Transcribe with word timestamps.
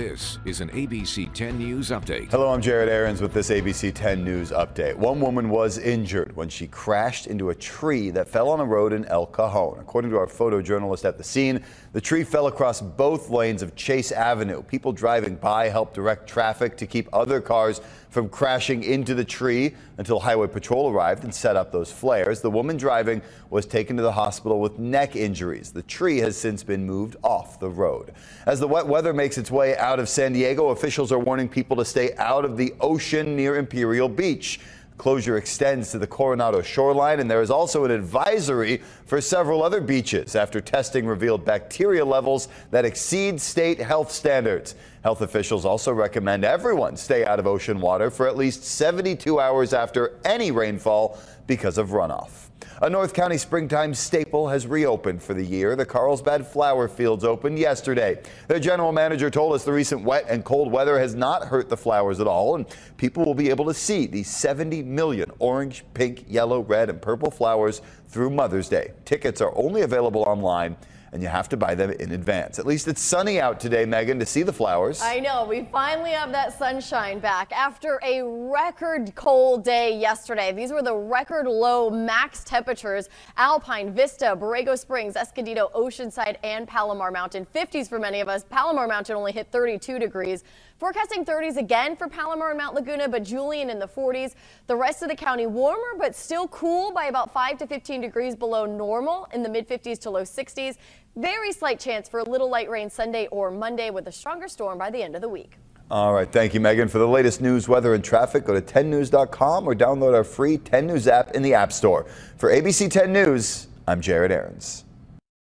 This 0.00 0.38
is 0.46 0.62
an 0.62 0.70
ABC 0.70 1.30
10 1.34 1.58
News 1.58 1.90
update. 1.90 2.30
Hello, 2.30 2.48
I'm 2.50 2.62
Jared 2.62 2.88
Aarons 2.88 3.20
with 3.20 3.34
this 3.34 3.50
ABC 3.50 3.94
10 3.94 4.24
News 4.24 4.50
update. 4.50 4.96
One 4.96 5.20
woman 5.20 5.50
was 5.50 5.76
injured 5.76 6.34
when 6.34 6.48
she 6.48 6.66
crashed 6.68 7.26
into 7.26 7.50
a 7.50 7.54
tree 7.54 8.08
that 8.12 8.26
fell 8.26 8.48
on 8.48 8.60
a 8.60 8.64
road 8.64 8.94
in 8.94 9.04
El 9.04 9.26
Cajon. 9.26 9.76
According 9.78 10.10
to 10.12 10.16
our 10.16 10.26
photojournalist 10.26 11.04
at 11.04 11.18
the 11.18 11.22
scene, 11.22 11.62
the 11.92 12.00
tree 12.00 12.24
fell 12.24 12.46
across 12.46 12.80
both 12.80 13.28
lanes 13.28 13.60
of 13.60 13.76
Chase 13.76 14.10
Avenue. 14.10 14.62
People 14.62 14.90
driving 14.90 15.34
by 15.34 15.68
helped 15.68 15.92
direct 15.92 16.26
traffic 16.26 16.78
to 16.78 16.86
keep 16.86 17.06
other 17.12 17.42
cars 17.42 17.82
from 18.08 18.28
crashing 18.28 18.82
into 18.82 19.14
the 19.14 19.24
tree 19.24 19.74
until 19.98 20.18
Highway 20.18 20.48
Patrol 20.48 20.90
arrived 20.90 21.24
and 21.24 21.34
set 21.34 21.56
up 21.56 21.72
those 21.72 21.92
flares. 21.92 22.40
The 22.40 22.50
woman 22.50 22.76
driving 22.76 23.22
was 23.50 23.66
taken 23.66 23.96
to 23.96 24.02
the 24.02 24.12
hospital 24.12 24.60
with 24.60 24.78
neck 24.78 25.14
injuries. 25.14 25.72
The 25.72 25.82
tree 25.82 26.18
has 26.18 26.36
since 26.36 26.62
been 26.62 26.86
moved 26.86 27.16
off 27.22 27.60
the 27.60 27.68
road. 27.68 28.12
As 28.46 28.60
the 28.60 28.68
wet 28.68 28.86
weather 28.86 29.12
makes 29.12 29.38
its 29.38 29.50
way 29.50 29.76
out 29.76 29.89
of 29.98 30.08
San 30.08 30.32
Diego, 30.32 30.68
officials 30.68 31.10
are 31.10 31.18
warning 31.18 31.48
people 31.48 31.76
to 31.76 31.84
stay 31.84 32.14
out 32.16 32.44
of 32.44 32.56
the 32.56 32.74
ocean 32.80 33.34
near 33.34 33.56
Imperial 33.56 34.08
Beach. 34.08 34.60
Closure 34.98 35.38
extends 35.38 35.90
to 35.90 35.98
the 35.98 36.06
Coronado 36.06 36.60
shoreline, 36.60 37.20
and 37.20 37.30
there 37.30 37.40
is 37.40 37.50
also 37.50 37.84
an 37.86 37.90
advisory 37.90 38.82
for 39.06 39.20
several 39.20 39.62
other 39.62 39.80
beaches 39.80 40.36
after 40.36 40.60
testing 40.60 41.06
revealed 41.06 41.44
bacteria 41.44 42.04
levels 42.04 42.48
that 42.70 42.84
exceed 42.84 43.40
state 43.40 43.78
health 43.78 44.12
standards. 44.12 44.74
Health 45.02 45.22
officials 45.22 45.64
also 45.64 45.92
recommend 45.92 46.44
everyone 46.44 46.94
stay 46.96 47.24
out 47.24 47.38
of 47.38 47.46
ocean 47.46 47.80
water 47.80 48.10
for 48.10 48.28
at 48.28 48.36
least 48.36 48.64
72 48.64 49.40
hours 49.40 49.72
after 49.72 50.18
any 50.24 50.50
rainfall 50.50 51.18
because 51.46 51.78
of 51.78 51.90
runoff. 51.90 52.48
A 52.82 52.90
North 52.90 53.14
County 53.14 53.38
springtime 53.38 53.94
staple 53.94 54.48
has 54.48 54.66
reopened 54.66 55.22
for 55.22 55.32
the 55.32 55.44
year. 55.44 55.74
The 55.74 55.86
Carlsbad 55.86 56.46
Flower 56.46 56.86
Fields 56.88 57.24
opened 57.24 57.58
yesterday. 57.58 58.22
Their 58.48 58.60
general 58.60 58.92
manager 58.92 59.30
told 59.30 59.54
us 59.54 59.64
the 59.64 59.72
recent 59.72 60.02
wet 60.02 60.26
and 60.28 60.44
cold 60.44 60.70
weather 60.70 60.98
has 60.98 61.14
not 61.14 61.46
hurt 61.46 61.70
the 61.70 61.76
flowers 61.76 62.20
at 62.20 62.26
all, 62.26 62.56
and 62.56 62.66
people 62.98 63.24
will 63.24 63.34
be 63.34 63.50
able 63.50 63.66
to 63.66 63.74
see 63.74 64.06
the 64.06 64.22
70 64.22 64.82
million 64.82 65.30
orange, 65.38 65.84
pink, 65.94 66.24
yellow, 66.28 66.60
red, 66.60 66.90
and 66.90 67.00
purple 67.00 67.30
flowers 67.30 67.80
through 68.08 68.30
Mother's 68.30 68.68
Day. 68.68 68.92
Tickets 69.04 69.40
are 69.40 69.52
only 69.56 69.82
available 69.82 70.22
online 70.22 70.76
and 71.12 71.22
you 71.22 71.28
have 71.28 71.48
to 71.48 71.56
buy 71.56 71.74
them 71.74 71.90
in 71.90 72.12
advance. 72.12 72.58
At 72.58 72.66
least 72.66 72.86
it's 72.86 73.00
sunny 73.00 73.40
out 73.40 73.58
today, 73.58 73.84
Megan, 73.84 74.18
to 74.20 74.26
see 74.26 74.42
the 74.42 74.52
flowers. 74.52 75.00
I 75.02 75.18
know. 75.18 75.44
We 75.44 75.64
finally 75.72 76.10
have 76.10 76.30
that 76.32 76.56
sunshine 76.56 77.18
back 77.18 77.52
after 77.52 78.00
a 78.04 78.22
record 78.22 79.14
cold 79.14 79.64
day 79.64 79.98
yesterday. 79.98 80.52
These 80.52 80.72
were 80.72 80.82
the 80.82 80.94
record 80.94 81.46
low 81.46 81.90
max 81.90 82.44
temperatures. 82.44 83.08
Alpine, 83.36 83.92
Vista, 83.92 84.36
Borrego 84.36 84.78
Springs, 84.78 85.16
Escondido, 85.16 85.70
Oceanside, 85.74 86.36
and 86.44 86.68
Palomar 86.68 87.10
Mountain. 87.10 87.46
50s 87.54 87.88
for 87.88 87.98
many 87.98 88.20
of 88.20 88.28
us. 88.28 88.44
Palomar 88.48 88.86
Mountain 88.86 89.16
only 89.16 89.32
hit 89.32 89.48
32 89.50 89.98
degrees. 89.98 90.44
Forecasting 90.80 91.26
30s 91.26 91.58
again 91.58 91.94
for 91.94 92.08
Palomar 92.08 92.48
and 92.48 92.58
Mount 92.58 92.74
Laguna, 92.74 93.06
but 93.06 93.22
Julian 93.22 93.68
in 93.68 93.78
the 93.78 93.86
40s. 93.86 94.32
The 94.66 94.74
rest 94.74 95.02
of 95.02 95.10
the 95.10 95.14
county 95.14 95.46
warmer, 95.46 95.94
but 95.98 96.16
still 96.16 96.48
cool 96.48 96.90
by 96.90 97.04
about 97.06 97.34
5 97.34 97.58
to 97.58 97.66
15 97.66 98.00
degrees 98.00 98.34
below 98.34 98.64
normal 98.64 99.28
in 99.34 99.42
the 99.42 99.48
mid 99.50 99.68
50s 99.68 99.98
to 99.98 100.10
low 100.10 100.22
60s. 100.22 100.78
Very 101.16 101.52
slight 101.52 101.80
chance 101.80 102.08
for 102.08 102.20
a 102.20 102.24
little 102.24 102.48
light 102.48 102.70
rain 102.70 102.88
Sunday 102.88 103.26
or 103.32 103.50
Monday 103.50 103.90
with 103.90 104.06
a 104.06 104.12
stronger 104.12 104.46
storm 104.46 104.78
by 104.78 104.90
the 104.90 105.02
end 105.02 105.16
of 105.16 105.20
the 105.20 105.28
week. 105.28 105.56
All 105.90 106.12
right. 106.12 106.30
Thank 106.30 106.54
you, 106.54 106.60
Megan. 106.60 106.86
For 106.86 106.98
the 106.98 107.08
latest 107.08 107.40
news, 107.40 107.68
weather, 107.68 107.94
and 107.94 108.04
traffic, 108.04 108.44
go 108.44 108.54
to 108.54 108.60
10news.com 108.60 109.68
or 109.68 109.74
download 109.74 110.14
our 110.14 110.22
free 110.22 110.56
10 110.56 110.86
News 110.86 111.08
app 111.08 111.32
in 111.32 111.42
the 111.42 111.52
App 111.52 111.72
Store. 111.72 112.06
For 112.36 112.50
ABC 112.50 112.88
10 112.88 113.12
News, 113.12 113.66
I'm 113.88 114.00
Jared 114.00 114.30
Aarons. 114.30 114.84